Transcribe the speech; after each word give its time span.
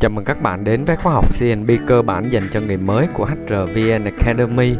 Chào 0.00 0.10
mừng 0.10 0.24
các 0.24 0.42
bạn 0.42 0.64
đến 0.64 0.84
với 0.84 0.96
khóa 0.96 1.12
học 1.12 1.28
CNB 1.38 1.70
cơ 1.86 2.02
bản 2.02 2.30
dành 2.30 2.42
cho 2.50 2.60
người 2.60 2.76
mới 2.76 3.06
của 3.14 3.24
HRVN 3.24 4.04
Academy. 4.04 4.76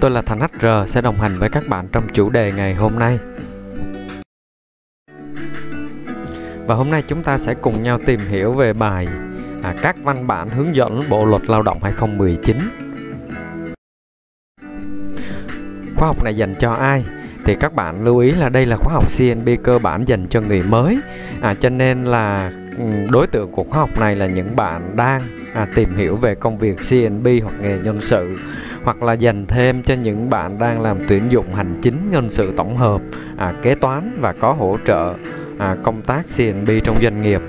Tôi 0.00 0.10
là 0.10 0.22
Thành 0.22 0.40
HR 0.40 0.66
sẽ 0.86 1.00
đồng 1.00 1.14
hành 1.14 1.38
với 1.38 1.48
các 1.48 1.68
bạn 1.68 1.88
trong 1.92 2.08
chủ 2.12 2.30
đề 2.30 2.52
ngày 2.52 2.74
hôm 2.74 2.98
nay. 2.98 3.18
Và 6.66 6.74
hôm 6.74 6.90
nay 6.90 7.02
chúng 7.08 7.22
ta 7.22 7.38
sẽ 7.38 7.54
cùng 7.54 7.82
nhau 7.82 7.98
tìm 8.06 8.20
hiểu 8.20 8.52
về 8.52 8.72
bài 8.72 9.08
à, 9.62 9.74
các 9.82 9.96
văn 10.02 10.26
bản 10.26 10.50
hướng 10.50 10.76
dẫn 10.76 11.02
Bộ 11.10 11.24
luật 11.24 11.50
Lao 11.50 11.62
động 11.62 11.78
2019. 11.82 12.58
Khóa 15.96 16.08
học 16.08 16.24
này 16.24 16.34
dành 16.34 16.54
cho 16.58 16.70
ai? 16.70 17.04
Thì 17.44 17.54
các 17.54 17.74
bạn 17.74 18.04
lưu 18.04 18.18
ý 18.18 18.30
là 18.30 18.48
đây 18.48 18.66
là 18.66 18.76
khóa 18.76 18.94
học 18.94 19.04
CNB 19.18 19.48
cơ 19.62 19.78
bản 19.78 20.04
dành 20.08 20.26
cho 20.28 20.40
người 20.40 20.62
mới. 20.62 20.98
À, 21.40 21.54
cho 21.54 21.68
nên 21.68 22.04
là 22.04 22.52
ừ, 22.78 22.84
đối 23.10 23.26
tượng 23.26 23.52
của 23.52 23.64
khóa 23.64 23.80
học 23.80 24.00
này 24.00 24.16
là 24.16 24.26
những 24.26 24.56
bạn 24.56 24.96
đang 24.96 25.22
à, 25.54 25.66
tìm 25.74 25.96
hiểu 25.96 26.16
về 26.16 26.34
công 26.34 26.58
việc 26.58 26.76
CNB 26.90 27.28
hoặc 27.42 27.54
nghề 27.62 27.78
nhân 27.78 28.00
sự 28.00 28.36
hoặc 28.84 29.02
là 29.02 29.12
dành 29.12 29.46
thêm 29.46 29.82
cho 29.82 29.94
những 29.94 30.30
bạn 30.30 30.58
đang 30.58 30.82
làm 30.82 30.98
tuyển 31.08 31.22
dụng 31.30 31.54
hành 31.54 31.80
chính 31.82 32.10
nhân 32.10 32.30
sự 32.30 32.52
tổng 32.56 32.76
hợp 32.76 33.00
à, 33.36 33.54
kế 33.62 33.74
toán 33.74 34.18
và 34.20 34.32
có 34.32 34.52
hỗ 34.52 34.78
trợ 34.84 35.14
à, 35.58 35.76
công 35.82 36.02
tác 36.02 36.22
CNB 36.36 36.70
trong 36.84 36.98
doanh 37.02 37.22
nghiệp. 37.22 37.40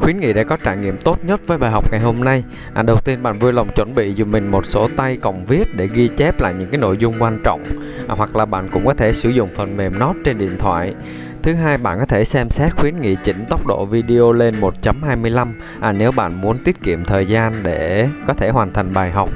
Khuyến 0.00 0.20
nghị 0.20 0.32
để 0.32 0.44
có 0.44 0.56
trải 0.56 0.76
nghiệm 0.76 0.96
tốt 0.98 1.18
nhất 1.24 1.40
với 1.46 1.58
bài 1.58 1.70
học 1.70 1.92
ngày 1.92 2.00
hôm 2.00 2.24
nay. 2.24 2.44
À, 2.74 2.82
đầu 2.82 2.96
tiên 3.04 3.22
bạn 3.22 3.38
vui 3.38 3.52
lòng 3.52 3.68
chuẩn 3.68 3.94
bị 3.94 4.14
dùm 4.14 4.30
mình 4.30 4.50
một 4.50 4.66
sổ 4.66 4.88
tay 4.96 5.16
cộng 5.16 5.46
viết 5.46 5.76
để 5.76 5.88
ghi 5.92 6.08
chép 6.16 6.40
lại 6.40 6.54
những 6.58 6.70
cái 6.70 6.78
nội 6.78 6.96
dung 6.96 7.22
quan 7.22 7.40
trọng. 7.44 7.64
À, 8.08 8.14
hoặc 8.18 8.36
là 8.36 8.44
bạn 8.44 8.68
cũng 8.72 8.86
có 8.86 8.94
thể 8.94 9.12
sử 9.12 9.28
dụng 9.28 9.50
phần 9.54 9.76
mềm 9.76 9.98
note 9.98 10.18
trên 10.24 10.38
điện 10.38 10.58
thoại. 10.58 10.94
Thứ 11.42 11.54
hai, 11.54 11.78
bạn 11.78 11.98
có 11.98 12.04
thể 12.06 12.24
xem 12.24 12.50
xét 12.50 12.76
khuyến 12.76 13.00
nghị 13.00 13.16
chỉnh 13.24 13.44
tốc 13.50 13.66
độ 13.66 13.84
video 13.84 14.32
lên 14.32 14.54
1.25 14.60 15.52
à, 15.80 15.92
nếu 15.92 16.12
bạn 16.12 16.40
muốn 16.40 16.58
tiết 16.58 16.82
kiệm 16.82 17.04
thời 17.04 17.26
gian 17.26 17.52
để 17.62 18.08
có 18.26 18.32
thể 18.32 18.48
hoàn 18.48 18.72
thành 18.72 18.94
bài 18.94 19.10
học. 19.10 19.30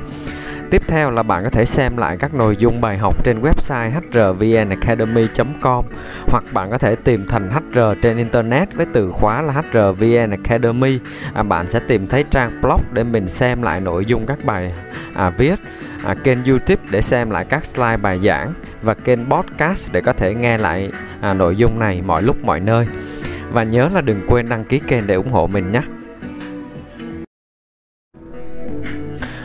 Tiếp 0.70 0.82
theo 0.86 1.10
là 1.10 1.22
bạn 1.22 1.44
có 1.44 1.50
thể 1.50 1.64
xem 1.64 1.96
lại 1.96 2.16
các 2.16 2.34
nội 2.34 2.56
dung 2.56 2.80
bài 2.80 2.98
học 2.98 3.24
trên 3.24 3.40
website 3.42 3.90
hrvnacademy.com 4.12 5.84
hoặc 6.26 6.44
bạn 6.52 6.70
có 6.70 6.78
thể 6.78 6.96
tìm 6.96 7.26
thành 7.26 7.50
HR 7.50 7.80
trên 8.02 8.16
Internet 8.16 8.74
với 8.74 8.86
từ 8.92 9.10
khóa 9.10 9.42
là 9.42 9.52
HRVN 9.52 10.30
Academy. 10.30 10.98
À, 11.34 11.42
bạn 11.42 11.68
sẽ 11.68 11.80
tìm 11.88 12.06
thấy 12.06 12.24
trang 12.30 12.60
blog 12.62 12.80
để 12.92 13.04
mình 13.04 13.28
xem 13.28 13.62
lại 13.62 13.80
nội 13.80 14.04
dung 14.04 14.26
các 14.26 14.44
bài 14.44 14.72
à, 15.14 15.30
viết, 15.30 15.60
à, 16.04 16.14
kênh 16.14 16.44
YouTube 16.44 16.82
để 16.90 17.00
xem 17.00 17.30
lại 17.30 17.44
các 17.44 17.64
slide 17.64 17.96
bài 17.96 18.18
giảng 18.18 18.54
và 18.82 18.94
kênh 18.94 19.30
podcast 19.30 19.92
để 19.92 20.00
có 20.00 20.12
thể 20.12 20.34
nghe 20.34 20.58
lại 20.58 20.90
à, 21.20 21.34
nội 21.34 21.56
dung 21.56 21.78
này 21.78 22.02
mọi 22.06 22.22
lúc 22.22 22.44
mọi 22.44 22.60
nơi. 22.60 22.86
Và 23.52 23.62
nhớ 23.62 23.88
là 23.94 24.00
đừng 24.00 24.20
quên 24.28 24.48
đăng 24.48 24.64
ký 24.64 24.78
kênh 24.78 25.06
để 25.06 25.14
ủng 25.14 25.32
hộ 25.32 25.46
mình 25.46 25.72
nhé. 25.72 25.82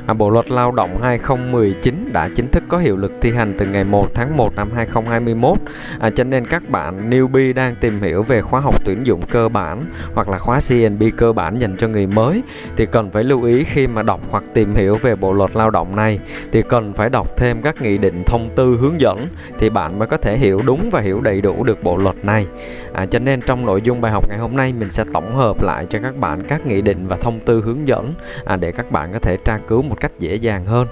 À, 0.08 0.14
Bộ 0.14 0.30
luật 0.30 0.52
Lao 0.52 0.72
động 0.72 1.02
2019 1.02 2.10
đã 2.14 2.30
chính 2.36 2.48
thức 2.48 2.64
có 2.68 2.78
hiệu 2.78 2.98
lực 2.98 3.12
thi 3.22 3.32
hành 3.32 3.56
từ 3.58 3.66
ngày 3.66 3.84
1 3.84 4.08
tháng 4.14 4.38
1 4.38 4.56
năm 4.56 4.70
2021 4.76 5.58
à, 6.00 6.10
cho 6.10 6.24
nên 6.24 6.46
các 6.46 6.70
bạn 6.70 7.10
newbie 7.10 7.54
đang 7.54 7.76
tìm 7.76 8.02
hiểu 8.02 8.24
về 8.24 8.42
khóa 8.42 8.60
học 8.60 8.86
tuyển 8.86 9.06
dụng 9.06 9.22
cơ 9.32 9.50
bản 9.50 9.86
hoặc 10.14 10.30
là 10.30 10.38
khóa 10.38 10.60
CNB 10.70 11.04
cơ 11.18 11.34
bản 11.34 11.60
dành 11.60 11.76
cho 11.78 11.88
người 11.88 12.08
mới 12.08 12.44
thì 12.76 12.86
cần 12.86 13.12
phải 13.12 13.24
lưu 13.24 13.44
ý 13.44 13.64
khi 13.64 13.88
mà 13.88 14.04
đọc 14.04 14.22
hoặc 14.30 14.44
tìm 14.54 14.76
hiểu 14.76 14.96
về 14.96 15.16
Bộ 15.16 15.34
luật 15.34 15.56
Lao 15.56 15.70
động 15.70 15.96
này 15.96 16.20
thì 16.52 16.62
cần 16.62 16.94
phải 16.94 17.10
đọc 17.10 17.38
thêm 17.38 17.62
các 17.62 17.82
nghị 17.82 17.98
định 17.98 18.24
thông 18.26 18.50
tư 18.56 18.78
hướng 18.82 19.02
dẫn 19.02 19.28
thì 19.60 19.70
bạn 19.70 20.00
mới 20.00 20.08
có 20.08 20.18
thể 20.18 20.38
hiểu 20.38 20.62
đúng 20.66 20.90
và 20.92 21.02
hiểu 21.02 21.22
đầy 21.22 21.42
đủ 21.42 21.64
được 21.64 21.84
bộ 21.84 21.98
luật 21.98 22.26
này. 22.26 22.48
À, 22.94 23.06
cho 23.06 23.20
nên 23.20 23.42
trong 23.42 23.66
nội 23.66 23.82
dung 23.82 24.02
bài 24.02 24.12
học 24.12 24.30
ngày 24.30 24.38
hôm 24.38 24.56
nay 24.56 24.74
mình 24.80 24.92
sẽ 24.92 25.04
tổng 25.14 25.36
hợp 25.36 25.62
lại 25.62 25.86
cho 25.90 26.00
các 26.04 26.18
bạn 26.18 26.44
các 26.48 26.66
nghị 26.66 26.82
định 26.82 27.08
và 27.08 27.18
thông 27.18 27.40
tư 27.40 27.62
hướng 27.66 27.88
dẫn 27.88 28.14
à, 28.46 28.56
để 28.56 28.72
các 28.72 28.92
bạn 28.92 29.14
có 29.14 29.20
thể 29.20 29.25
thể 29.26 29.38
tra 29.46 29.60
cứu 29.68 29.82
một 29.82 29.98
cách 30.02 30.12
dễ 30.20 30.36
dàng 30.36 30.66
hơn 30.66 30.88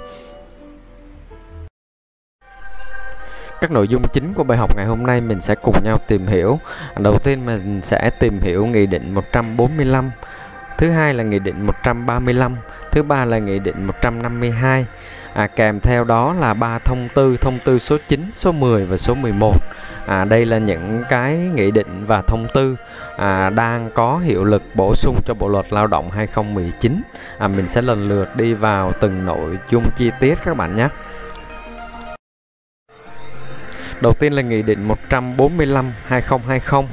các 3.64 3.72
nội 3.72 3.88
dung 3.88 4.02
chính 4.14 4.34
của 4.34 4.44
bài 4.44 4.58
học 4.58 4.76
ngày 4.78 4.86
hôm 4.86 5.06
nay 5.06 5.22
mình 5.22 5.42
sẽ 5.42 5.56
cùng 5.56 5.76
nhau 5.84 6.00
tìm 6.08 6.28
hiểu. 6.28 6.60
Đầu 6.98 7.20
tiên 7.20 7.46
mình 7.46 7.82
sẽ 7.84 8.10
tìm 8.20 8.40
hiểu 8.42 8.66
nghị 8.66 8.86
định 8.86 9.14
145, 9.14 10.12
thứ 10.78 10.92
hai 10.92 11.14
là 11.14 11.24
nghị 11.24 11.40
định 11.40 11.66
135, 11.66 12.56
thứ 12.92 13.04
ba 13.04 13.26
là 13.26 13.38
nghị 13.38 13.60
định 13.60 13.86
152. 13.86 14.86
À, 15.34 15.48
kèm 15.48 15.80
theo 15.80 16.04
đó 16.04 16.34
là 16.34 16.54
ba 16.54 16.80
thông 16.80 17.10
tư, 17.16 17.38
thông 17.38 17.60
tư 17.66 17.80
số 17.80 17.98
9, 18.08 18.32
số 18.36 18.52
10 18.52 18.86
và 18.86 18.98
số 18.98 19.14
11. 19.16 19.58
À, 20.08 20.26
đây 20.26 20.46
là 20.46 20.58
những 20.58 21.04
cái 21.10 21.38
nghị 21.56 21.72
định 21.72 22.06
và 22.08 22.22
thông 22.22 22.48
tư 22.54 22.76
à, 23.18 23.50
đang 23.50 23.90
có 23.94 24.18
hiệu 24.18 24.44
lực 24.44 24.64
bổ 24.76 24.94
sung 24.96 25.22
cho 25.26 25.34
Bộ 25.34 25.48
luật 25.48 25.66
Lao 25.74 25.88
động 25.88 26.12
2019. 26.12 27.02
À, 27.38 27.48
mình 27.48 27.68
sẽ 27.68 27.82
lần 27.82 28.08
lượt 28.08 28.36
đi 28.36 28.54
vào 28.54 28.92
từng 29.00 29.26
nội 29.26 29.60
dung 29.70 29.84
chi 29.96 30.12
tiết 30.20 30.36
các 30.46 30.58
bạn 30.58 30.76
nhé. 30.76 30.88
Đầu 34.02 34.14
tiên 34.14 34.34
là 34.34 34.42
Nghị 34.42 34.62
định 34.62 34.88
145 34.88 35.94
2020 36.06 36.90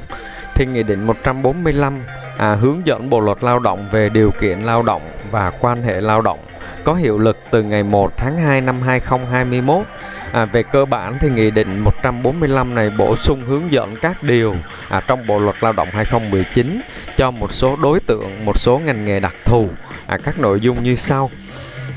thì 0.55 0.65
Nghị 0.65 0.83
định 0.83 1.07
145 1.07 1.99
à, 2.37 2.55
hướng 2.55 2.81
dẫn 2.85 3.09
Bộ 3.09 3.19
luật 3.19 3.43
Lao 3.43 3.59
động 3.59 3.87
về 3.91 4.09
điều 4.09 4.31
kiện 4.39 4.59
lao 4.59 4.83
động 4.83 5.01
và 5.31 5.51
quan 5.59 5.83
hệ 5.83 6.01
lao 6.01 6.21
động 6.21 6.39
có 6.83 6.93
hiệu 6.93 7.17
lực 7.17 7.37
từ 7.51 7.63
ngày 7.63 7.83
1 7.83 8.17
tháng 8.17 8.37
2 8.37 8.61
năm 8.61 8.81
2021 8.81 9.85
À, 10.31 10.45
về 10.45 10.63
cơ 10.63 10.85
bản 10.85 11.17
thì 11.19 11.29
Nghị 11.29 11.51
định 11.51 11.79
145 11.79 12.75
này 12.75 12.91
bổ 12.97 13.15
sung 13.15 13.41
hướng 13.41 13.71
dẫn 13.71 13.95
các 14.01 14.23
điều 14.23 14.55
à, 14.89 15.01
trong 15.07 15.27
Bộ 15.27 15.39
Luật 15.39 15.55
Lao 15.61 15.73
động 15.73 15.87
2019 15.91 16.81
cho 17.17 17.31
một 17.31 17.53
số 17.53 17.77
đối 17.81 17.99
tượng, 17.99 18.45
một 18.45 18.57
số 18.57 18.81
ngành 18.85 19.05
nghề 19.05 19.19
đặc 19.19 19.33
thù. 19.45 19.69
À, 20.07 20.17
các 20.23 20.39
nội 20.39 20.59
dung 20.59 20.83
như 20.83 20.95
sau. 20.95 21.29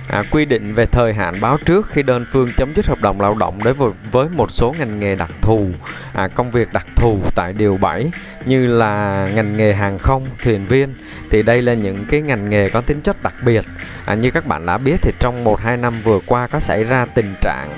À, 0.09 0.23
quy 0.31 0.45
định 0.45 0.75
về 0.75 0.87
thời 0.87 1.15
hạn 1.15 1.35
báo 1.41 1.59
trước 1.65 1.91
khi 1.91 2.03
đơn 2.03 2.27
phương 2.33 2.53
chấm 2.57 2.75
dứt 2.75 2.87
hợp 2.87 3.01
đồng 3.01 3.21
lao 3.21 3.35
động 3.35 3.59
đối 3.65 3.75
với, 4.13 4.29
một 4.29 4.51
số 4.51 4.75
ngành 4.79 5.01
nghề 5.01 5.15
đặc 5.15 5.31
thù, 5.43 5.67
à, 6.15 6.29
công 6.29 6.51
việc 6.51 6.73
đặc 6.73 6.87
thù 6.97 7.19
tại 7.35 7.53
điều 7.53 7.77
7 7.77 8.11
như 8.45 8.67
là 8.67 9.29
ngành 9.35 9.57
nghề 9.57 9.73
hàng 9.73 9.99
không, 9.99 10.27
thuyền 10.43 10.67
viên 10.67 10.95
thì 11.31 11.43
đây 11.43 11.63
là 11.63 11.75
những 11.75 12.05
cái 12.11 12.21
ngành 12.21 12.51
nghề 12.51 12.69
có 12.69 12.81
tính 12.81 13.01
chất 13.01 13.23
đặc 13.23 13.35
biệt. 13.45 13.65
À, 14.07 14.15
như 14.15 14.31
các 14.31 14.47
bạn 14.47 14.67
đã 14.67 14.79
biết 14.79 14.97
thì 15.03 15.13
trong 15.19 15.45
1-2 15.45 15.81
năm 15.81 15.95
vừa 16.05 16.19
qua 16.27 16.47
có 16.47 16.61
xảy 16.61 16.85
ra 16.85 17.07
tình 17.15 17.35
trạng 17.41 17.69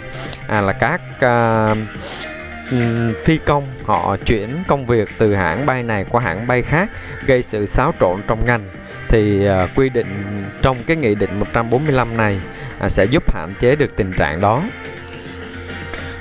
à, 0.47 0.61
là 0.61 0.73
các 0.73 1.01
à, 1.21 1.75
phi 3.25 3.39
công 3.39 3.67
họ 3.85 4.17
chuyển 4.17 4.49
công 4.69 4.87
việc 4.87 5.09
từ 5.19 5.35
hãng 5.35 5.67
bay 5.67 5.83
này 5.83 6.05
qua 6.11 6.21
hãng 6.21 6.47
bay 6.47 6.63
khác 6.63 6.91
gây 7.27 7.43
sự 7.43 7.67
xáo 7.67 7.93
trộn 8.01 8.21
trong 8.27 8.45
ngành 8.47 8.63
thì 9.09 9.49
uh, 9.49 9.71
quy 9.75 9.89
định 9.89 10.07
trong 10.63 10.77
cái 10.87 10.97
nghị 10.97 11.15
định 11.15 11.41
145 11.41 12.17
này 12.17 12.41
uh, 12.85 12.91
sẽ 12.91 13.05
giúp 13.05 13.35
hạn 13.35 13.53
chế 13.61 13.77
được 13.77 13.97
tình 13.97 14.13
trạng 14.13 14.41
đó. 14.41 14.63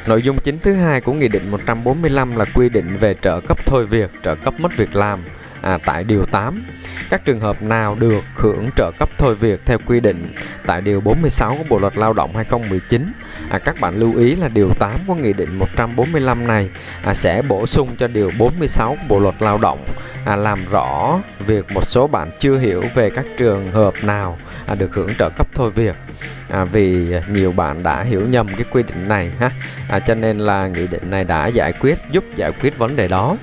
Nội 0.08 0.22
dung 0.22 0.38
chính 0.44 0.60
thứ 0.60 0.74
hai 0.74 1.02
của 1.02 1.14
nghị 1.14 1.28
định 1.28 1.52
145 1.52 2.36
là 2.36 2.46
quy 2.54 2.70
định 2.70 2.98
về 3.00 3.14
trợ 3.14 3.40
cấp 3.48 3.66
thôi 3.66 3.86
việc, 3.86 4.12
trợ 4.24 4.36
cấp 4.36 4.54
mất 4.60 4.78
việc 4.78 4.96
làm 4.96 5.20
à, 5.62 5.78
tại 5.86 6.04
điều 6.04 6.26
8 6.26 6.64
các 7.10 7.26
trường 7.26 7.40
hợp 7.40 7.62
nào 7.62 7.96
được 7.96 8.24
hưởng 8.36 8.68
trợ 8.76 8.92
cấp 9.00 9.10
thôi 9.18 9.36
việc 9.36 9.62
theo 9.66 9.78
quy 9.86 10.00
định 10.00 10.34
tại 10.66 10.82
điều 10.82 11.02
46 11.02 11.56
của 11.58 11.64
Bộ 11.70 11.78
luật 11.80 11.98
Lao 11.98 12.14
động 12.14 12.36
2019. 12.36 13.06
À, 13.50 13.60
các 13.60 13.82
bạn 13.82 13.96
lưu 13.96 14.18
ý 14.18 14.36
là 14.36 14.48
điều 14.48 14.70
8 14.80 14.92
của 15.08 15.16
Nghị 15.16 15.34
định 15.34 15.60
145 15.60 16.48
này 16.48 16.70
à, 17.04 17.14
sẽ 17.14 17.42
bổ 17.42 17.68
sung 17.68 17.96
cho 18.00 18.08
điều 18.08 18.32
46 18.40 18.90
của 18.90 19.06
Bộ 19.08 19.20
luật 19.20 19.36
Lao 19.40 19.58
động 19.58 19.86
à, 20.26 20.36
làm 20.36 20.60
rõ 20.72 21.20
việc 21.46 21.66
một 21.74 21.86
số 21.90 22.08
bạn 22.08 22.28
chưa 22.40 22.58
hiểu 22.58 22.84
về 22.96 23.10
các 23.10 23.26
trường 23.38 23.68
hợp 23.68 23.94
nào 24.04 24.38
à, 24.68 24.76
được 24.76 24.96
hưởng 24.96 25.16
trợ 25.20 25.30
cấp 25.30 25.48
thôi 25.54 25.72
việc. 25.72 25.96
À, 26.50 26.66
vì 26.66 27.08
nhiều 27.30 27.52
bạn 27.52 27.84
đã 27.84 28.04
hiểu 28.04 28.22
nhầm 28.22 28.48
cái 28.48 28.66
quy 28.72 28.84
định 28.84 29.08
này 29.08 29.32
ha 29.40 29.52
à, 29.90 30.00
cho 30.00 30.16
nên 30.16 30.38
là 30.38 30.68
nghị 30.68 30.88
định 30.88 31.10
này 31.10 31.24
đã 31.24 31.48
giải 31.48 31.74
quyết 31.74 31.98
giúp 32.12 32.24
giải 32.36 32.52
quyết 32.52 32.78
vấn 32.78 32.96
đề 32.96 33.08
đó 33.08 33.38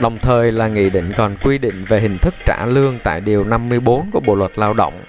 Đồng 0.00 0.18
thời 0.18 0.52
là 0.52 0.68
nghị 0.68 0.90
định 0.90 1.12
còn 1.16 1.36
quy 1.44 1.58
định 1.58 1.84
về 1.88 2.00
hình 2.00 2.18
thức 2.18 2.34
trả 2.46 2.66
lương 2.66 2.98
tại 3.02 3.20
điều 3.20 3.44
54 3.44 4.10
của 4.10 4.20
Bộ 4.20 4.34
luật 4.34 4.50
Lao 4.58 4.74
động. 4.74 5.00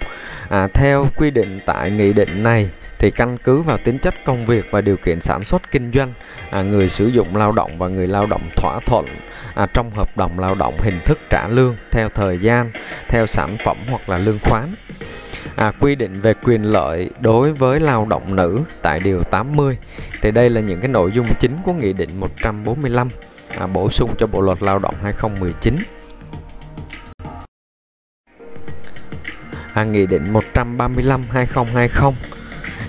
À, 0.48 0.68
theo 0.74 1.06
quy 1.16 1.30
định 1.30 1.60
tại 1.66 1.90
nghị 1.90 2.12
định 2.12 2.42
này 2.42 2.70
thì 2.98 3.10
căn 3.10 3.38
cứ 3.38 3.62
vào 3.62 3.78
tính 3.84 3.98
chất 3.98 4.14
công 4.24 4.46
việc 4.46 4.66
và 4.70 4.80
điều 4.80 4.96
kiện 4.96 5.20
sản 5.20 5.44
xuất 5.44 5.70
kinh 5.70 5.92
doanh, 5.94 6.12
à, 6.50 6.62
người 6.62 6.88
sử 6.88 7.06
dụng 7.06 7.36
lao 7.36 7.52
động 7.52 7.78
và 7.78 7.88
người 7.88 8.06
lao 8.06 8.26
động 8.26 8.42
thỏa 8.56 8.80
thuận 8.86 9.06
à, 9.54 9.66
trong 9.74 9.90
hợp 9.90 10.16
đồng 10.16 10.38
lao 10.38 10.54
động 10.54 10.74
hình 10.78 11.00
thức 11.04 11.18
trả 11.30 11.48
lương 11.48 11.76
theo 11.90 12.08
thời 12.08 12.38
gian, 12.38 12.70
theo 13.08 13.26
sản 13.26 13.56
phẩm 13.64 13.76
hoặc 13.88 14.08
là 14.08 14.18
lương 14.18 14.38
khoán. 14.38 14.74
À, 15.56 15.72
quy 15.80 15.94
định 15.94 16.20
về 16.20 16.34
quyền 16.44 16.62
lợi 16.62 17.10
đối 17.20 17.52
với 17.52 17.80
lao 17.80 18.06
động 18.10 18.36
nữ 18.36 18.58
tại 18.82 19.00
điều 19.00 19.22
80 19.22 19.78
thì 20.22 20.30
đây 20.30 20.50
là 20.50 20.60
những 20.60 20.80
cái 20.80 20.88
nội 20.88 21.10
dung 21.12 21.26
chính 21.40 21.56
của 21.64 21.72
nghị 21.72 21.92
định 21.92 22.10
145 22.20 23.08
à, 23.58 23.66
bổ 23.66 23.90
sung 23.90 24.14
cho 24.18 24.26
Bộ 24.26 24.40
luật 24.40 24.62
Lao 24.62 24.78
động 24.78 24.94
2019. 25.02 25.76
À, 29.74 29.84
Nghị 29.84 30.06
định 30.06 30.32
135 30.32 31.22
2020 31.30 31.88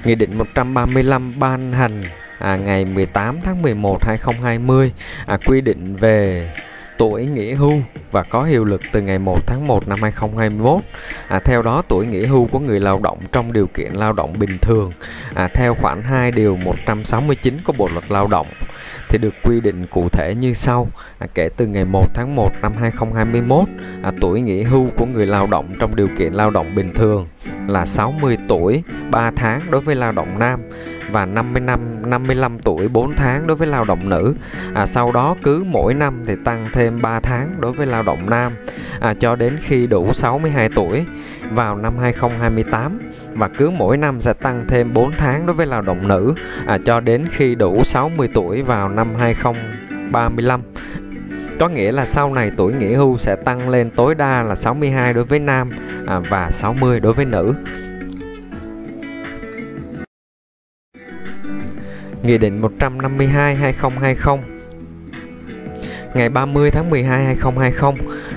Nghị 0.03 0.15
định 0.15 0.37
135 0.37 1.31
ban 1.39 1.73
hành 1.73 2.03
à, 2.39 2.55
ngày 2.55 2.85
18 2.85 3.41
tháng 3.41 3.61
11 3.61 4.03
2020 4.03 4.91
à, 5.25 5.37
quy 5.45 5.61
định 5.61 5.95
về 5.95 6.49
tuổi 6.97 7.25
nghỉ 7.25 7.53
hưu 7.53 7.73
và 8.11 8.23
có 8.23 8.43
hiệu 8.43 8.65
lực 8.65 8.81
từ 8.91 9.01
ngày 9.01 9.19
1 9.19 9.47
tháng 9.47 9.67
1 9.67 9.87
năm 9.87 10.01
2021. 10.01 10.81
À, 11.27 11.39
theo 11.39 11.61
đó, 11.61 11.81
tuổi 11.87 12.05
nghỉ 12.05 12.25
hưu 12.25 12.47
của 12.47 12.59
người 12.59 12.79
lao 12.79 12.99
động 13.03 13.17
trong 13.31 13.53
điều 13.53 13.67
kiện 13.67 13.93
lao 13.93 14.13
động 14.13 14.39
bình 14.39 14.57
thường 14.61 14.91
à, 15.33 15.47
theo 15.47 15.75
khoản 15.75 16.03
2 16.03 16.31
điều 16.31 16.55
169 16.55 17.57
của 17.63 17.73
Bộ 17.77 17.89
luật 17.93 18.11
Lao 18.11 18.27
động 18.27 18.47
thì 19.09 19.17
được 19.17 19.33
quy 19.43 19.61
định 19.61 19.85
cụ 19.87 20.09
thể 20.09 20.35
như 20.35 20.53
sau 20.53 20.87
à, 21.19 21.27
kể 21.33 21.49
từ 21.57 21.67
ngày 21.67 21.85
1 21.85 22.13
tháng 22.13 22.35
1 22.35 22.51
năm 22.61 22.73
2021 22.79 23.67
à, 24.03 24.11
tuổi 24.21 24.41
nghỉ 24.41 24.63
hưu 24.63 24.89
của 24.97 25.05
người 25.05 25.27
lao 25.27 25.47
động 25.47 25.75
trong 25.79 25.95
điều 25.95 26.07
kiện 26.17 26.33
lao 26.33 26.51
động 26.51 26.75
bình 26.75 26.93
thường 26.93 27.27
là 27.69 27.85
60 27.85 28.37
tuổi 28.47 28.83
3 29.11 29.31
tháng 29.35 29.61
đối 29.69 29.81
với 29.81 29.95
lao 29.95 30.11
động 30.11 30.39
nam 30.39 30.59
và 31.11 31.25
50 31.25 31.61
năm 31.61 31.79
55 32.09 32.59
tuổi 32.59 32.87
4 32.87 33.15
tháng 33.15 33.47
đối 33.47 33.57
với 33.57 33.67
lao 33.67 33.83
động 33.83 34.09
nữ. 34.09 34.33
À, 34.73 34.85
sau 34.85 35.11
đó 35.11 35.35
cứ 35.43 35.63
mỗi 35.67 35.93
năm 35.93 36.23
thì 36.25 36.35
tăng 36.45 36.67
thêm 36.73 37.01
3 37.01 37.19
tháng 37.19 37.61
đối 37.61 37.71
với 37.71 37.87
lao 37.87 38.03
động 38.03 38.29
nam 38.29 38.51
à, 38.99 39.13
cho 39.13 39.35
đến 39.35 39.57
khi 39.61 39.87
đủ 39.87 40.13
62 40.13 40.69
tuổi 40.75 41.05
vào 41.51 41.77
năm 41.77 41.97
2028 41.97 42.99
và 43.33 43.47
cứ 43.47 43.69
mỗi 43.69 43.97
năm 43.97 44.21
sẽ 44.21 44.33
tăng 44.33 44.65
thêm 44.67 44.93
4 44.93 45.11
tháng 45.17 45.45
đối 45.45 45.55
với 45.55 45.65
lao 45.65 45.81
động 45.81 46.07
nữ 46.07 46.33
à, 46.65 46.77
cho 46.85 46.99
đến 46.99 47.25
khi 47.31 47.55
đủ 47.55 47.83
60 47.83 48.29
tuổi 48.33 48.61
vào 48.61 48.89
năm 48.89 49.15
2035 49.19 50.61
có 51.59 51.67
nghĩa 51.67 51.91
là 51.91 52.05
sau 52.05 52.33
này 52.33 52.51
tuổi 52.57 52.73
nghỉ 52.73 52.93
hưu 52.93 53.17
sẽ 53.17 53.35
tăng 53.35 53.69
lên 53.69 53.89
tối 53.91 54.15
đa 54.15 54.43
là 54.43 54.55
62 54.55 55.13
đối 55.13 55.23
với 55.23 55.39
nam 55.39 55.71
à, 56.07 56.19
và 56.19 56.51
60 56.51 56.99
đối 56.99 57.13
với 57.13 57.25
nữ. 57.25 57.53
Nghị 62.23 62.37
định 62.37 62.61
152 62.61 63.55
2020 63.55 64.37
ngày 66.13 66.29
30 66.29 66.71
tháng 66.71 66.89
12 66.89 67.23
2020 67.23 67.93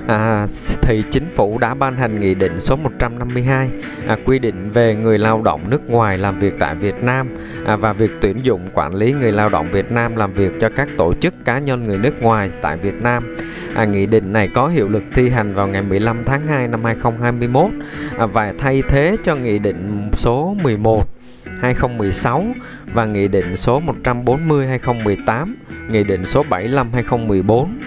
à, 0.07 0.47
thì 0.83 1.03
chính 1.11 1.31
phủ 1.31 1.59
đã 1.59 1.75
ban 1.75 1.97
hành 1.97 2.21
nghị 2.21 2.35
định 2.35 2.61
số 2.61 2.77
152 2.77 3.71
à, 4.07 4.17
quy 4.25 4.39
định 4.39 4.71
về 4.71 4.95
người 4.95 5.19
lao 5.19 5.43
động 5.43 5.61
nước 5.71 5.91
ngoài 5.91 6.19
làm 6.19 6.39
việc 6.39 6.55
tại 6.59 6.75
Việt 6.75 7.03
Nam 7.03 7.29
à, 7.67 7.77
và 7.77 7.93
việc 7.93 8.11
tuyển 8.21 8.45
dụng 8.45 8.69
quản 8.75 8.95
lý 8.95 9.13
người 9.13 9.33
lao 9.33 9.49
động 9.49 9.71
Việt 9.73 9.93
Nam 9.93 10.17
làm 10.17 10.33
việc 10.33 10.53
cho 10.61 10.69
các 10.69 10.89
tổ 10.97 11.15
chức 11.15 11.35
cá 11.45 11.59
nhân 11.59 11.87
người 11.87 11.99
nước 11.99 12.23
ngoài 12.23 12.51
tại 12.63 12.77
Việt 12.77 13.03
Nam. 13.03 13.37
À, 13.75 13.85
nghị 13.85 14.07
định 14.07 14.33
này 14.33 14.49
có 14.55 14.69
hiệu 14.69 14.89
lực 14.89 15.03
thi 15.15 15.29
hành 15.29 15.55
vào 15.55 15.67
ngày 15.67 15.83
15 15.83 16.25
tháng 16.25 16.47
2 16.47 16.69
năm 16.69 16.85
2021 16.85 17.71
à, 18.19 18.27
và 18.27 18.55
thay 18.59 18.83
thế 18.89 19.17
cho 19.23 19.37
nghị 19.37 19.59
định 19.59 20.11
số 20.13 20.57
11 20.63 21.09
2016 21.61 22.47
và 22.95 23.05
Nghị 23.05 23.29
định 23.29 23.57
số 23.57 23.81
140 23.81 24.67
2018, 24.67 25.57
Nghị 25.91 26.05
định 26.05 26.27
số 26.27 26.45
75 26.51 26.93
2014. 26.93 27.79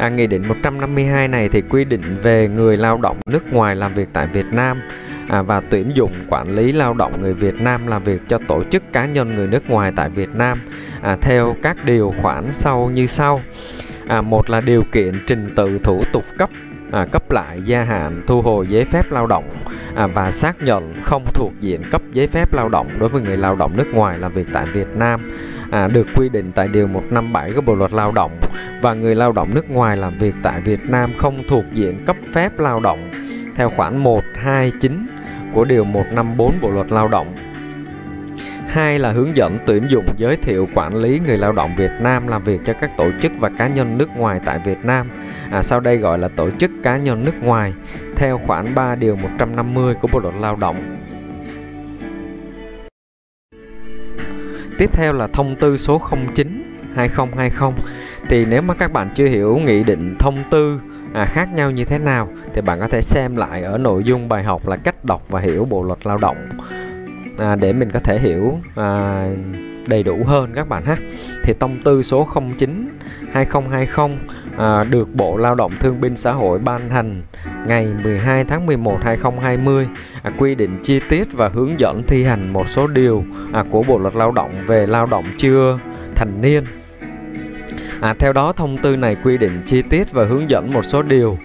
À, 0.00 0.08
Nghị 0.08 0.26
định 0.26 0.42
152 0.48 1.28
này 1.28 1.48
thì 1.48 1.62
quy 1.62 1.84
định 1.84 2.02
về 2.22 2.48
người 2.48 2.76
lao 2.76 2.98
động 3.02 3.16
nước 3.26 3.52
ngoài 3.52 3.76
làm 3.76 3.94
việc 3.94 4.08
tại 4.12 4.26
Việt 4.26 4.46
Nam 4.52 4.80
à, 5.28 5.42
và 5.42 5.60
tuyển 5.60 5.92
dụng 5.94 6.12
quản 6.28 6.50
lý 6.50 6.72
lao 6.72 6.94
động 6.94 7.12
người 7.20 7.34
Việt 7.34 7.60
Nam 7.60 7.86
làm 7.86 8.04
việc 8.04 8.20
cho 8.28 8.38
tổ 8.48 8.62
chức 8.70 8.92
cá 8.92 9.06
nhân 9.06 9.34
người 9.34 9.46
nước 9.46 9.70
ngoài 9.70 9.92
tại 9.96 10.10
Việt 10.10 10.34
Nam 10.34 10.58
à, 11.02 11.16
theo 11.20 11.56
các 11.62 11.76
điều 11.84 12.14
khoản 12.18 12.52
sau 12.52 12.90
như 12.94 13.06
sau. 13.06 13.40
À, 14.08 14.20
một 14.22 14.50
là 14.50 14.60
điều 14.60 14.82
kiện 14.92 15.14
trình 15.26 15.54
tự 15.56 15.78
thủ 15.78 16.02
tục 16.12 16.24
cấp 16.38 16.50
à, 16.92 17.06
cấp 17.12 17.30
lại 17.30 17.62
gia 17.64 17.84
hạn 17.84 18.22
thu 18.26 18.42
hồi 18.42 18.66
giấy 18.66 18.84
phép 18.84 19.10
lao 19.10 19.26
động 19.26 19.44
à, 19.94 20.06
và 20.06 20.30
xác 20.30 20.62
nhận 20.62 20.94
không 21.02 21.24
thuộc 21.34 21.52
diện 21.60 21.82
cấp 21.90 22.02
giấy 22.12 22.26
phép 22.26 22.54
lao 22.54 22.68
động 22.68 22.88
đối 22.98 23.08
với 23.08 23.22
người 23.22 23.36
lao 23.36 23.56
động 23.56 23.76
nước 23.76 23.86
ngoài 23.92 24.18
làm 24.18 24.32
việc 24.32 24.46
tại 24.52 24.66
Việt 24.66 24.88
Nam 24.96 25.30
à, 25.70 25.88
được 25.88 26.06
quy 26.16 26.28
định 26.28 26.52
tại 26.54 26.68
điều 26.68 26.86
157 26.86 27.52
của 27.52 27.60
Bộ 27.60 27.74
luật 27.74 27.92
Lao 27.92 28.12
động 28.12 28.40
và 28.82 28.94
người 28.94 29.14
lao 29.14 29.32
động 29.32 29.54
nước 29.54 29.70
ngoài 29.70 29.96
làm 29.96 30.18
việc 30.18 30.34
tại 30.42 30.60
Việt 30.60 30.80
Nam 30.84 31.12
không 31.18 31.42
thuộc 31.48 31.64
diện 31.72 32.04
cấp 32.06 32.16
phép 32.32 32.58
lao 32.58 32.80
động 32.80 33.10
theo 33.54 33.70
khoản 33.70 33.96
129 33.96 35.06
của 35.54 35.64
điều 35.64 35.84
154 35.84 36.52
Bộ 36.60 36.70
luật 36.70 36.92
Lao 36.92 37.08
động 37.08 37.34
Hai 38.70 38.98
là 38.98 39.12
hướng 39.12 39.36
dẫn 39.36 39.58
tuyển 39.66 39.82
dụng 39.88 40.04
giới 40.16 40.36
thiệu 40.36 40.68
quản 40.74 40.94
lý 40.94 41.20
người 41.26 41.38
lao 41.38 41.52
động 41.52 41.70
Việt 41.76 41.90
Nam 42.00 42.28
làm 42.28 42.44
việc 42.44 42.60
cho 42.64 42.72
các 42.72 42.96
tổ 42.96 43.10
chức 43.22 43.32
và 43.38 43.50
cá 43.58 43.68
nhân 43.68 43.98
nước 43.98 44.08
ngoài 44.16 44.40
tại 44.44 44.58
Việt 44.64 44.84
Nam. 44.84 45.10
À, 45.50 45.62
sau 45.62 45.80
đây 45.80 45.96
gọi 45.96 46.18
là 46.18 46.28
tổ 46.28 46.50
chức 46.50 46.70
cá 46.82 46.96
nhân 46.96 47.24
nước 47.24 47.42
ngoài 47.42 47.72
theo 48.16 48.40
khoản 48.46 48.74
3 48.74 48.94
điều 48.94 49.16
150 49.16 49.94
của 49.94 50.08
Bộ 50.12 50.18
luật 50.20 50.34
Lao 50.40 50.56
động. 50.56 50.99
Tiếp 54.80 54.90
theo 54.92 55.12
là 55.12 55.26
thông 55.26 55.56
tư 55.56 55.76
số 55.76 56.00
09 56.34 56.76
2020 56.94 57.72
thì 58.28 58.44
nếu 58.44 58.62
mà 58.62 58.74
các 58.74 58.92
bạn 58.92 59.10
chưa 59.14 59.26
hiểu 59.26 59.56
nghị 59.56 59.84
định 59.84 60.16
thông 60.18 60.44
tư 60.50 60.80
à, 61.14 61.24
khác 61.24 61.48
nhau 61.52 61.70
như 61.70 61.84
thế 61.84 61.98
nào 61.98 62.28
thì 62.54 62.60
bạn 62.60 62.80
có 62.80 62.88
thể 62.88 63.02
xem 63.02 63.36
lại 63.36 63.62
ở 63.62 63.78
nội 63.78 64.04
dung 64.04 64.28
bài 64.28 64.42
học 64.42 64.68
là 64.68 64.76
cách 64.76 65.04
đọc 65.04 65.22
và 65.28 65.40
hiểu 65.40 65.66
bộ 65.70 65.82
luật 65.82 66.06
lao 66.06 66.18
động. 66.18 66.48
À, 67.38 67.56
để 67.56 67.72
mình 67.72 67.90
có 67.90 67.98
thể 67.98 68.18
hiểu 68.18 68.58
à, 68.76 69.26
đầy 69.86 70.02
đủ 70.02 70.24
hơn 70.26 70.52
các 70.54 70.68
bạn 70.68 70.84
ha. 70.84 70.96
Thì 71.44 71.52
thông 71.60 71.82
tư 71.82 72.02
số 72.02 72.26
09 72.58 72.88
2020 73.32 74.16
à, 74.58 74.84
được 74.84 75.14
Bộ 75.14 75.36
Lao 75.36 75.54
động 75.54 75.72
Thương 75.80 76.00
binh 76.00 76.16
Xã 76.16 76.32
hội 76.32 76.58
ban 76.58 76.90
hành 76.90 77.22
ngày 77.66 77.88
12 78.04 78.44
tháng 78.44 78.66
11 78.66 78.98
2020 79.04 79.88
à, 80.22 80.30
quy 80.38 80.54
định 80.54 80.78
chi 80.82 81.00
tiết 81.08 81.32
và 81.32 81.48
hướng 81.48 81.80
dẫn 81.80 82.02
thi 82.06 82.24
hành 82.24 82.52
một 82.52 82.68
số 82.68 82.86
điều 82.86 83.24
à, 83.52 83.64
của 83.70 83.82
Bộ 83.82 83.98
luật 83.98 84.14
Lao 84.14 84.32
động 84.32 84.50
về 84.66 84.86
lao 84.86 85.06
động 85.06 85.24
chưa 85.38 85.78
thành 86.14 86.40
niên. 86.40 86.64
À, 88.00 88.14
theo 88.18 88.32
đó, 88.32 88.52
thông 88.52 88.78
tư 88.78 88.96
này 88.96 89.16
quy 89.24 89.38
định 89.38 89.62
chi 89.66 89.82
tiết 89.82 90.12
và 90.12 90.24
hướng 90.24 90.50
dẫn 90.50 90.72
một 90.72 90.84
số 90.84 91.02
điều 91.02 91.38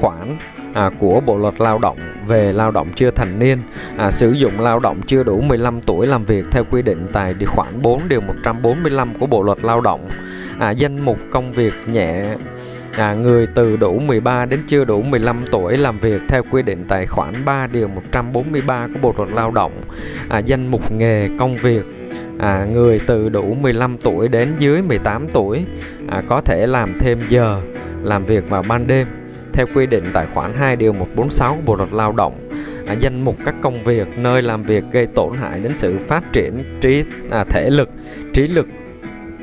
khoản 0.00 0.36
à, 0.74 0.90
của 0.98 1.20
Bộ 1.20 1.38
luật 1.38 1.60
Lao 1.60 1.78
động 1.78 1.98
về 2.26 2.52
lao 2.52 2.70
động 2.70 2.88
chưa 2.94 3.10
thành 3.10 3.38
niên. 3.38 3.58
À, 3.96 4.10
sử 4.10 4.32
dụng 4.32 4.60
lao 4.60 4.80
động 4.80 5.00
chưa 5.06 5.22
đủ 5.22 5.40
15 5.40 5.80
tuổi 5.80 6.06
làm 6.06 6.24
việc 6.24 6.44
theo 6.50 6.64
quy 6.70 6.82
định 6.82 7.06
tại 7.12 7.34
điều 7.38 7.48
khoản 7.48 7.82
4 7.82 8.00
điều 8.08 8.20
145 8.20 9.14
của 9.14 9.26
Bộ 9.26 9.42
luật 9.42 9.58
Lao 9.64 9.80
động 9.80 10.08
à, 10.60 10.70
danh 10.70 11.00
mục 11.00 11.18
công 11.30 11.52
việc 11.52 11.74
nhẹ. 11.86 12.36
À, 12.92 13.14
người 13.14 13.46
từ 13.54 13.76
đủ 13.76 13.98
13 13.98 14.46
đến 14.46 14.60
chưa 14.66 14.84
đủ 14.84 15.02
15 15.02 15.44
tuổi 15.52 15.76
làm 15.76 15.98
việc 16.00 16.20
theo 16.28 16.42
quy 16.50 16.62
định 16.62 16.84
tại 16.88 17.06
khoản 17.06 17.34
3 17.44 17.66
điều 17.66 17.88
143 17.88 18.86
của 18.86 18.98
Bộ 19.02 19.14
luật 19.16 19.28
Lao 19.34 19.50
động. 19.50 19.72
À, 20.28 20.38
danh 20.38 20.66
mục 20.66 20.92
nghề 20.92 21.28
công 21.38 21.56
việc. 21.56 21.82
À, 22.38 22.66
người 22.72 23.00
từ 23.06 23.28
đủ 23.28 23.54
15 23.54 23.96
tuổi 23.98 24.28
đến 24.28 24.54
dưới 24.58 24.82
18 24.82 25.28
tuổi 25.28 25.64
à, 26.08 26.22
có 26.28 26.40
thể 26.40 26.66
làm 26.66 26.98
thêm 27.00 27.22
giờ 27.28 27.62
làm 28.02 28.26
việc 28.26 28.48
vào 28.48 28.64
ban 28.68 28.86
đêm 28.86 29.06
theo 29.52 29.66
quy 29.74 29.86
định 29.86 30.04
tại 30.12 30.26
khoản 30.34 30.54
2 30.54 30.76
điều 30.76 30.92
146 30.92 31.54
của 31.54 31.62
Bộ 31.64 31.76
luật 31.76 31.92
Lao 31.92 32.12
động. 32.12 32.34
À, 32.86 32.94
danh 33.00 33.24
mục 33.24 33.36
các 33.44 33.54
công 33.62 33.82
việc 33.82 34.18
nơi 34.18 34.42
làm 34.42 34.62
việc 34.62 34.84
gây 34.92 35.06
tổn 35.06 35.36
hại 35.36 35.60
đến 35.60 35.74
sự 35.74 35.98
phát 35.98 36.32
triển 36.32 36.78
trí 36.80 37.04
à, 37.30 37.44
thể 37.44 37.70
lực 37.70 37.90
trí 38.32 38.46
lực 38.46 38.66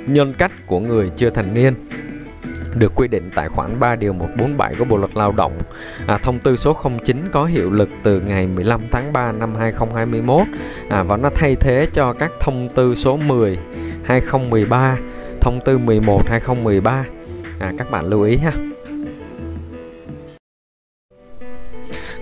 nhân 0.08 0.34
cách 0.38 0.52
của 0.66 0.80
người 0.80 1.12
chưa 1.18 1.30
thành 1.30 1.54
niên 1.54 1.74
được 2.76 2.92
quy 2.96 3.08
định 3.08 3.30
tại 3.36 3.50
khoản 3.50 3.80
3 3.80 3.96
điều 3.96 4.14
147 4.14 4.76
của 4.80 4.86
Bộ 4.86 4.98
luật 4.98 5.16
Lao 5.16 5.32
động. 5.32 5.54
À, 6.08 6.18
thông 6.18 6.40
tư 6.40 6.56
số 6.56 6.76
09 7.04 7.30
có 7.32 7.46
hiệu 7.46 7.72
lực 7.72 7.90
từ 8.04 8.20
ngày 8.20 8.48
15 8.48 8.82
tháng 8.92 9.14
3 9.14 9.32
năm 9.32 9.56
2021 9.56 10.48
à, 10.90 11.04
và 11.04 11.18
nó 11.18 11.30
thay 11.36 11.56
thế 11.56 11.88
cho 11.94 12.14
các 12.14 12.32
thông 12.40 12.70
tư 12.76 12.96
số 12.96 13.18
10 13.18 13.58
2013, 14.04 14.98
thông 15.42 15.60
tư 15.66 15.78
11 15.78 16.30
2013. 16.30 17.06
À, 17.60 17.74
các 17.78 17.92
bạn 17.92 18.06
lưu 18.06 18.24
ý 18.24 18.38
ha. 18.38 18.52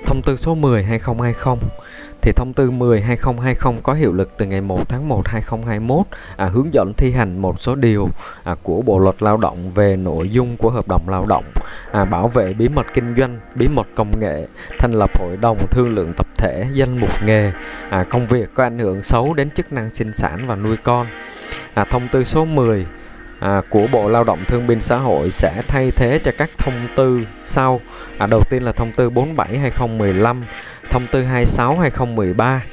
Thông 0.05 0.21
tư 0.21 0.35
số 0.35 0.55
10 0.55 0.83
2020 0.83 1.33
thì 2.25 2.31
thông 2.31 2.53
tư 2.53 2.71
10 2.71 3.01
2020 3.01 3.81
có 3.83 3.93
hiệu 3.93 4.13
lực 4.13 4.37
từ 4.37 4.45
ngày 4.45 4.61
1 4.61 4.89
tháng 4.89 5.09
1 5.09 5.27
2021 5.27 6.05
à, 6.37 6.45
hướng 6.45 6.73
dẫn 6.73 6.93
thi 6.93 7.11
hành 7.11 7.37
một 7.37 7.61
số 7.61 7.75
điều 7.75 8.09
à, 8.43 8.55
của 8.63 8.81
Bộ 8.81 8.99
luật 8.99 9.23
Lao 9.23 9.37
động 9.37 9.71
về 9.71 9.95
nội 9.95 10.29
dung 10.29 10.57
của 10.57 10.69
hợp 10.69 10.87
đồng 10.87 11.09
lao 11.09 11.25
động, 11.25 11.43
à, 11.91 12.05
bảo 12.05 12.27
vệ 12.27 12.53
bí 12.53 12.69
mật 12.69 12.85
kinh 12.93 13.15
doanh, 13.17 13.39
bí 13.55 13.67
mật 13.67 13.87
công 13.95 14.19
nghệ, 14.19 14.47
thành 14.79 14.91
lập 14.91 15.19
hội 15.19 15.37
đồng 15.37 15.67
thương 15.71 15.95
lượng 15.95 16.13
tập 16.13 16.27
thể, 16.37 16.65
danh 16.73 16.99
mục 16.99 17.23
nghề, 17.25 17.51
à, 17.89 18.03
công 18.03 18.27
việc 18.27 18.49
có 18.53 18.63
ảnh 18.63 18.79
hưởng 18.79 19.03
xấu 19.03 19.33
đến 19.33 19.49
chức 19.49 19.73
năng 19.73 19.93
sinh 19.93 20.13
sản 20.13 20.47
và 20.47 20.55
nuôi 20.55 20.77
con. 20.83 21.07
À, 21.73 21.83
thông 21.83 22.07
tư 22.11 22.23
số 22.23 22.45
10 22.45 22.85
à, 23.39 23.61
của 23.69 23.87
Bộ 23.91 24.09
Lao 24.09 24.23
động 24.23 24.39
Thương 24.47 24.67
binh 24.67 24.81
Xã 24.81 24.97
hội 24.97 25.31
sẽ 25.31 25.61
thay 25.67 25.91
thế 25.91 26.19
cho 26.23 26.31
các 26.37 26.49
thông 26.57 26.87
tư 26.95 27.21
sau. 27.43 27.81
À, 28.17 28.27
đầu 28.27 28.43
tiên 28.49 28.63
là 28.63 28.71
thông 28.71 28.91
tư 28.91 29.09
47 29.09 29.57
2015, 29.57 30.43
thông 30.95 31.07
tư 31.07 31.23
26 31.23 31.79
2013. 31.79 32.63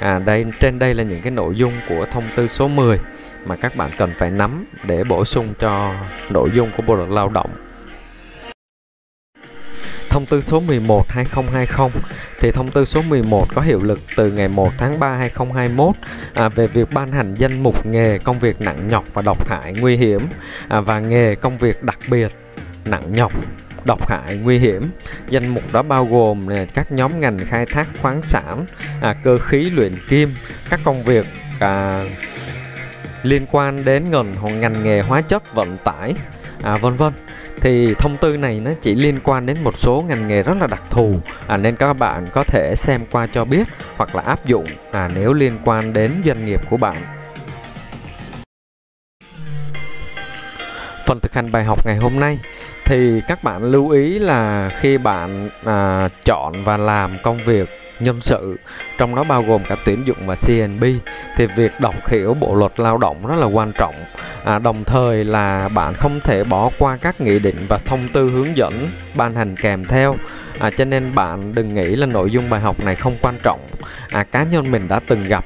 À, 0.00 0.18
đây 0.18 0.44
trên 0.60 0.78
đây 0.78 0.94
là 0.94 1.02
những 1.02 1.22
cái 1.22 1.30
nội 1.30 1.54
dung 1.56 1.72
của 1.88 2.06
thông 2.10 2.24
tư 2.36 2.46
số 2.46 2.68
10 2.68 2.98
mà 3.46 3.56
các 3.56 3.76
bạn 3.76 3.90
cần 3.98 4.12
phải 4.18 4.30
nắm 4.30 4.64
để 4.84 5.04
bổ 5.04 5.24
sung 5.24 5.54
cho 5.58 5.94
nội 6.28 6.50
dung 6.54 6.70
của 6.76 6.82
Bộ 6.86 6.94
luật 6.94 7.08
Lao 7.10 7.28
động. 7.28 7.50
thông 10.08 10.26
tư 10.26 10.40
số 10.40 10.60
11 10.60 11.04
2020 11.08 12.02
thì 12.40 12.50
thông 12.50 12.70
tư 12.70 12.84
số 12.84 13.02
11 13.02 13.54
có 13.54 13.62
hiệu 13.62 13.80
lực 13.82 14.00
từ 14.16 14.30
ngày 14.30 14.48
1 14.48 14.72
tháng 14.78 15.00
3 15.00 15.16
2021 15.16 15.94
à, 16.34 16.48
về 16.48 16.66
việc 16.66 16.88
ban 16.94 17.12
hành 17.12 17.34
danh 17.34 17.62
mục 17.62 17.86
nghề 17.86 18.18
công 18.18 18.38
việc 18.38 18.60
nặng 18.60 18.88
nhọc 18.88 19.04
và 19.14 19.22
độc 19.22 19.48
hại 19.48 19.74
nguy 19.80 19.96
hiểm 19.96 20.26
à, 20.68 20.80
và 20.80 21.00
nghề 21.00 21.34
công 21.34 21.58
việc 21.58 21.82
đặc 21.82 21.98
biệt 22.08 22.32
nặng 22.84 23.12
nhọc 23.12 23.32
độc 23.86 24.08
hại 24.08 24.36
nguy 24.36 24.58
hiểm. 24.58 24.90
Danh 25.28 25.48
mục 25.48 25.72
đó 25.72 25.82
bao 25.82 26.06
gồm 26.06 26.48
nè, 26.48 26.66
các 26.74 26.92
nhóm 26.92 27.20
ngành 27.20 27.38
khai 27.38 27.66
thác 27.66 27.86
khoáng 28.02 28.22
sản 28.22 28.64
à, 29.00 29.14
cơ 29.24 29.38
khí 29.38 29.70
luyện 29.70 29.92
kim 30.08 30.34
các 30.70 30.80
công 30.84 31.02
việc 31.02 31.26
à, 31.60 32.04
liên 33.22 33.46
quan 33.50 33.84
đến 33.84 34.10
ngành 34.10 34.60
ngành 34.60 34.84
nghề 34.84 35.00
hóa 35.00 35.22
chất 35.22 35.54
vận 35.54 35.76
tải 35.84 36.14
à, 36.62 36.76
vân 36.76 36.96
vân. 36.96 37.12
Thì 37.60 37.94
thông 37.94 38.16
tư 38.16 38.36
này 38.36 38.60
nó 38.64 38.70
chỉ 38.82 38.94
liên 38.94 39.20
quan 39.24 39.46
đến 39.46 39.56
một 39.64 39.76
số 39.76 40.04
ngành 40.08 40.28
nghề 40.28 40.42
rất 40.42 40.56
là 40.60 40.66
đặc 40.66 40.82
thù 40.90 41.20
à, 41.46 41.56
nên 41.56 41.76
các 41.76 41.92
bạn 41.92 42.26
có 42.32 42.44
thể 42.44 42.74
xem 42.76 43.00
qua 43.10 43.26
cho 43.26 43.44
biết 43.44 43.68
hoặc 43.96 44.14
là 44.14 44.22
áp 44.22 44.46
dụng 44.46 44.66
à, 44.92 45.10
nếu 45.14 45.32
liên 45.32 45.58
quan 45.64 45.92
đến 45.92 46.22
doanh 46.24 46.46
nghiệp 46.46 46.60
của 46.70 46.76
bạn. 46.76 46.96
Phần 51.06 51.20
thực 51.20 51.34
hành 51.34 51.52
bài 51.52 51.64
học 51.64 51.86
ngày 51.86 51.96
hôm 51.96 52.20
nay 52.20 52.38
thì 52.90 53.20
các 53.28 53.44
bạn 53.44 53.64
lưu 53.64 53.90
ý 53.90 54.18
là 54.18 54.70
khi 54.80 54.98
bạn 54.98 55.48
à, 55.64 56.08
chọn 56.24 56.64
và 56.64 56.76
làm 56.76 57.10
công 57.22 57.38
việc 57.44 57.68
nhân 58.00 58.20
sự 58.20 58.58
trong 58.98 59.14
đó 59.14 59.24
bao 59.24 59.42
gồm 59.42 59.62
cả 59.68 59.76
tuyển 59.84 60.06
dụng 60.06 60.16
và 60.26 60.34
CNB 60.46 60.84
thì 61.36 61.46
việc 61.46 61.72
đọc 61.80 62.08
hiểu 62.08 62.34
bộ 62.34 62.54
luật 62.54 62.80
lao 62.80 62.98
động 62.98 63.26
rất 63.26 63.36
là 63.38 63.46
quan 63.46 63.72
trọng. 63.72 63.94
À, 64.44 64.58
đồng 64.58 64.84
thời 64.84 65.24
là 65.24 65.68
bạn 65.68 65.94
không 65.94 66.20
thể 66.24 66.44
bỏ 66.44 66.70
qua 66.78 66.96
các 66.96 67.20
nghị 67.20 67.38
định 67.38 67.56
và 67.68 67.78
thông 67.78 68.08
tư 68.12 68.30
hướng 68.30 68.56
dẫn 68.56 68.88
ban 69.14 69.34
hành 69.34 69.56
kèm 69.56 69.84
theo. 69.84 70.16
À, 70.58 70.70
cho 70.70 70.84
nên 70.84 71.14
bạn 71.14 71.54
đừng 71.54 71.74
nghĩ 71.74 71.96
là 71.96 72.06
nội 72.06 72.30
dung 72.30 72.50
bài 72.50 72.60
học 72.60 72.80
này 72.80 72.94
không 72.96 73.16
quan 73.22 73.34
trọng. 73.42 73.60
À, 74.10 74.24
cá 74.24 74.42
nhân 74.42 74.70
mình 74.70 74.88
đã 74.88 75.00
từng 75.08 75.24
gặp 75.28 75.44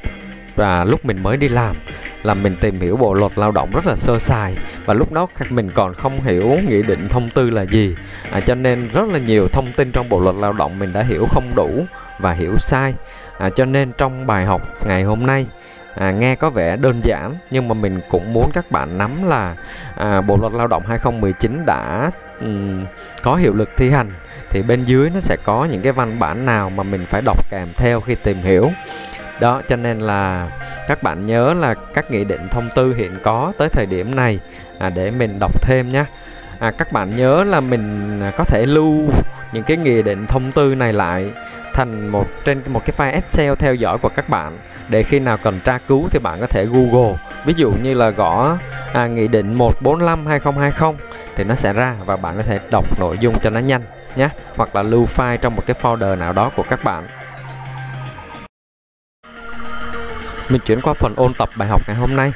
và 0.57 0.85
lúc 0.85 1.05
mình 1.05 1.23
mới 1.23 1.37
đi 1.37 1.49
làm 1.49 1.77
là 2.25 2.35
mình 2.35 2.57
tìm 2.61 2.81
hiểu 2.81 2.97
bộ 2.97 3.15
luật 3.15 3.39
lao 3.39 3.51
động 3.51 3.71
rất 3.73 3.87
là 3.87 3.97
sơ 3.97 4.19
sài. 4.19 4.57
Và 4.85 4.95
lúc 4.95 5.13
đó 5.13 5.27
mình 5.51 5.71
còn 5.71 5.95
không 5.95 6.21
hiểu 6.21 6.57
nghị 6.69 6.83
định 6.83 7.09
thông 7.09 7.29
tư 7.29 7.51
là 7.51 7.63
gì. 7.63 7.95
À, 8.31 8.41
cho 8.41 8.55
nên 8.55 8.89
rất 8.93 9.09
là 9.09 9.19
nhiều 9.19 9.49
thông 9.49 9.73
tin 9.77 9.93
trong 9.93 10.09
bộ 10.09 10.21
luật 10.21 10.37
lao 10.37 10.53
động 10.53 10.79
mình 10.79 10.93
đã 10.93 11.03
hiểu 11.03 11.27
không 11.31 11.55
đủ 11.55 11.85
và 12.19 12.33
hiểu 12.33 12.59
sai. 12.59 12.95
À, 13.39 13.51
cho 13.51 13.65
nên 13.65 13.93
trong 13.99 14.27
bài 14.27 14.45
học 14.45 14.63
ngày 14.87 15.03
hôm 15.03 15.27
nay 15.27 15.47
à, 15.95 16.11
nghe 16.11 16.35
có 16.35 16.51
vẻ 16.51 16.77
đơn 16.77 17.01
giản 17.05 17.35
nhưng 17.51 17.69
mà 17.69 17.75
mình 17.75 18.01
cũng 18.11 18.33
muốn 18.33 18.51
các 18.55 18.71
bạn 18.71 18.99
nắm 18.99 19.27
là 19.27 19.55
à, 19.97 20.21
bộ 20.21 20.37
luật 20.37 20.53
lao 20.53 20.67
động 20.67 20.83
2019 20.87 21.63
đã 21.67 22.11
um, 22.41 22.85
có 23.23 23.37
hiệu 23.37 23.55
lực 23.55 23.71
thi 23.77 23.91
hành. 23.91 24.11
Thì 24.51 24.63
bên 24.63 24.85
dưới 24.85 25.11
nó 25.11 25.21
sẽ 25.21 25.37
có 25.45 25.65
những 25.65 25.83
cái 25.83 25.93
văn 25.93 26.19
bản 26.19 26.47
nào 26.47 26.71
mà 26.71 26.83
mình 26.83 27.07
phải 27.07 27.23
đọc 27.25 27.51
kèm 27.51 27.69
theo 27.77 28.01
khi 28.01 28.15
tìm 28.15 28.37
hiểu 28.37 28.71
đó 29.41 29.63
cho 29.69 29.77
nên 29.77 29.99
là 29.99 30.49
các 30.89 31.03
bạn 31.03 31.27
nhớ 31.27 31.55
là 31.55 31.75
các 31.95 32.11
nghị 32.11 32.25
định 32.25 32.49
thông 32.51 32.69
tư 32.75 32.95
hiện 32.95 33.19
có 33.23 33.53
tới 33.59 33.69
thời 33.69 33.87
điểm 33.87 34.15
này 34.15 34.41
à, 34.79 34.91
để 34.91 35.11
mình 35.11 35.39
đọc 35.39 35.63
thêm 35.63 35.93
nhé 35.93 36.05
à, 36.59 36.71
các 36.71 36.93
bạn 36.93 37.17
nhớ 37.17 37.45
là 37.45 37.61
mình 37.61 38.21
à, 38.23 38.33
có 38.37 38.45
thể 38.45 38.67
lưu 38.67 39.03
những 39.53 39.63
cái 39.63 39.77
nghị 39.77 40.03
định 40.03 40.27
thông 40.27 40.53
tư 40.53 40.75
này 40.75 40.93
lại 40.93 41.33
thành 41.75 42.09
một 42.09 42.27
trên 42.45 42.63
một 42.67 42.83
cái 42.87 42.95
file 42.97 43.13
Excel 43.13 43.55
theo 43.59 43.75
dõi 43.75 43.99
của 43.99 44.09
các 44.09 44.29
bạn. 44.29 44.59
Để 44.89 45.03
khi 45.03 45.19
nào 45.19 45.39
cần 45.43 45.61
tra 45.61 45.79
cứu 45.79 46.09
thì 46.11 46.19
bạn 46.19 46.41
có 46.41 46.47
thể 46.47 46.67
Google. 46.67 47.17
Ví 47.45 47.55
dụ 47.57 47.73
như 47.83 47.95
là 47.95 48.11
gõ 48.11 48.57
à, 48.93 49.07
nghị 49.07 49.29
định 49.29 49.55
145 49.55 50.27
2020 50.27 50.93
thì 51.37 51.45
nó 51.45 51.55
sẽ 51.55 51.73
ra 51.73 51.95
và 52.05 52.17
bạn 52.17 52.37
có 52.37 52.43
thể 52.43 52.59
đọc 52.71 53.01
nội 53.01 53.19
dung 53.21 53.35
cho 53.43 53.51
nó 53.51 53.61
nhanh 53.61 53.83
nhé 54.17 54.29
hoặc 54.57 54.77
là 54.77 54.83
lưu 54.83 55.07
file 55.17 55.37
trong 55.37 55.57
một 55.57 55.63
cái 55.67 55.77
folder 55.83 56.19
nào 56.19 56.33
đó 56.33 56.51
của 56.57 56.65
các 56.69 56.85
bạn. 56.85 57.07
Mình 60.49 60.61
chuyển 60.67 60.81
qua 60.81 60.95
phần 60.95 61.15
ôn 61.17 61.35
tập 61.35 61.49
bài 61.57 61.69
học 61.69 61.83
ngày 61.87 61.97
hôm 61.97 62.17
nay 62.17 62.33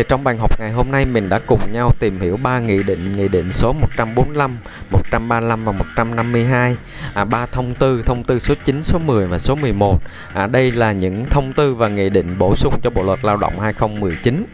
thì 0.00 0.04
trong 0.08 0.24
bài 0.24 0.36
học 0.36 0.60
ngày 0.60 0.70
hôm 0.70 0.90
nay 0.90 1.04
mình 1.04 1.28
đã 1.28 1.40
cùng 1.46 1.60
nhau 1.72 1.92
tìm 1.98 2.20
hiểu 2.20 2.38
ba 2.42 2.58
nghị 2.58 2.82
định, 2.82 3.16
nghị 3.16 3.28
định 3.28 3.52
số 3.52 3.72
145, 3.72 4.58
135 4.90 5.64
và 5.64 5.72
152, 5.72 6.76
à, 7.14 7.24
ba 7.24 7.46
thông 7.46 7.74
tư, 7.74 8.02
thông 8.06 8.24
tư 8.24 8.38
số 8.38 8.54
9, 8.64 8.82
số 8.82 8.98
10 8.98 9.26
và 9.26 9.38
số 9.38 9.54
11. 9.54 9.98
À, 10.34 10.46
đây 10.46 10.70
là 10.70 10.92
những 10.92 11.24
thông 11.24 11.52
tư 11.52 11.74
và 11.74 11.88
nghị 11.88 12.10
định 12.10 12.38
bổ 12.38 12.56
sung 12.56 12.74
cho 12.82 12.90
Bộ 12.90 13.02
luật 13.02 13.24
Lao 13.24 13.36
động 13.36 13.60
2019. 13.60 14.44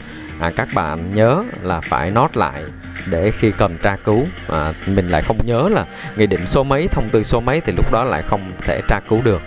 À, 0.41 0.51
các 0.57 0.69
bạn 0.75 1.15
nhớ 1.15 1.43
là 1.63 1.81
phải 1.81 2.11
nốt 2.11 2.37
lại 2.37 2.63
để 3.11 3.31
khi 3.31 3.53
cần 3.59 3.77
tra 3.83 3.97
cứu 3.97 4.27
à, 4.49 4.73
mình 4.87 5.09
lại 5.09 5.23
không 5.23 5.39
nhớ 5.45 5.69
là 5.73 5.85
nghị 6.17 6.27
định 6.27 6.47
số 6.47 6.63
mấy 6.63 6.89
thông 6.89 7.09
tư 7.09 7.23
số 7.23 7.41
mấy 7.41 7.61
thì 7.61 7.73
lúc 7.77 7.93
đó 7.93 8.05
lại 8.05 8.23
không 8.23 8.53
thể 8.61 8.81
tra 8.89 9.01
cứu 9.01 9.21
được 9.25 9.43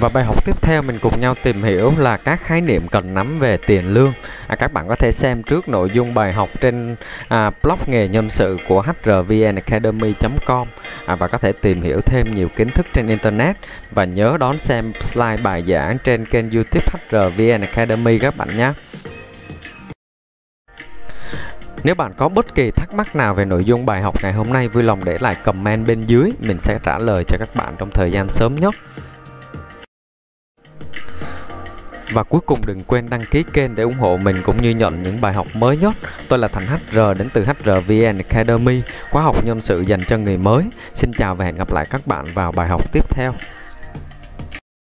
Và 0.00 0.08
bài 0.08 0.24
học 0.24 0.44
tiếp 0.44 0.62
theo 0.62 0.82
mình 0.82 0.98
cùng 1.02 1.20
nhau 1.20 1.34
tìm 1.42 1.62
hiểu 1.62 1.92
là 1.98 2.16
các 2.16 2.40
khái 2.40 2.60
niệm 2.60 2.88
cần 2.88 3.14
nắm 3.14 3.38
về 3.38 3.56
tiền 3.56 3.94
lương. 3.94 4.12
À, 4.46 4.56
các 4.56 4.72
bạn 4.72 4.88
có 4.88 4.96
thể 4.96 5.12
xem 5.12 5.42
trước 5.42 5.68
nội 5.68 5.90
dung 5.92 6.14
bài 6.14 6.32
học 6.32 6.48
trên 6.60 6.96
à, 7.28 7.50
blog 7.62 7.78
nghề 7.86 8.08
nhân 8.08 8.30
sự 8.30 8.58
của 8.68 8.82
hrvnacademy.com 8.82 10.68
à, 11.06 11.16
và 11.16 11.28
có 11.28 11.38
thể 11.38 11.52
tìm 11.52 11.82
hiểu 11.82 12.00
thêm 12.00 12.34
nhiều 12.34 12.48
kiến 12.56 12.70
thức 12.70 12.86
trên 12.92 13.06
internet 13.06 13.56
và 13.90 14.04
nhớ 14.04 14.36
đón 14.40 14.58
xem 14.60 14.92
slide 15.00 15.36
bài 15.36 15.64
giảng 15.66 15.98
trên 16.04 16.24
kênh 16.24 16.50
YouTube 16.50 16.86
HRVN 17.10 17.60
Academy 17.60 18.18
các 18.18 18.36
bạn 18.36 18.56
nhé. 18.56 18.72
Nếu 21.84 21.94
bạn 21.94 22.12
có 22.16 22.28
bất 22.28 22.54
kỳ 22.54 22.70
thắc 22.70 22.94
mắc 22.94 23.16
nào 23.16 23.34
về 23.34 23.44
nội 23.44 23.64
dung 23.64 23.86
bài 23.86 24.02
học 24.02 24.22
ngày 24.22 24.32
hôm 24.32 24.52
nay 24.52 24.68
vui 24.68 24.82
lòng 24.82 25.04
để 25.04 25.18
lại 25.20 25.34
comment 25.44 25.86
bên 25.86 26.02
dưới, 26.02 26.32
mình 26.40 26.60
sẽ 26.60 26.78
trả 26.82 26.98
lời 26.98 27.24
cho 27.28 27.36
các 27.38 27.48
bạn 27.54 27.74
trong 27.78 27.90
thời 27.90 28.12
gian 28.12 28.28
sớm 28.28 28.56
nhất. 28.56 28.74
Và 32.12 32.22
cuối 32.22 32.40
cùng 32.46 32.66
đừng 32.66 32.82
quên 32.84 33.10
đăng 33.10 33.24
ký 33.30 33.44
kênh 33.52 33.74
để 33.74 33.82
ủng 33.82 33.98
hộ 33.98 34.16
mình 34.16 34.36
cũng 34.44 34.62
như 34.62 34.70
nhận 34.70 35.02
những 35.02 35.20
bài 35.20 35.32
học 35.32 35.46
mới 35.54 35.76
nhất. 35.76 35.94
Tôi 36.28 36.38
là 36.38 36.48
Thành 36.48 36.66
HR 36.66 36.98
đến 37.18 37.28
từ 37.32 37.44
HRVN 37.44 38.16
Academy, 38.16 38.82
khóa 39.10 39.22
học 39.22 39.44
nhân 39.44 39.60
sự 39.60 39.80
dành 39.80 40.00
cho 40.06 40.16
người 40.16 40.36
mới. 40.36 40.64
Xin 40.94 41.12
chào 41.12 41.34
và 41.34 41.44
hẹn 41.44 41.56
gặp 41.56 41.72
lại 41.72 41.86
các 41.90 42.06
bạn 42.06 42.24
vào 42.34 42.52
bài 42.52 42.68
học 42.68 42.92
tiếp 42.92 43.04
theo. 43.10 43.34